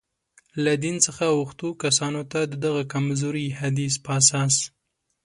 [0.63, 4.55] له دین څخه اوښتو کسانو ته، د دغه کمزوري حدیث په اساس.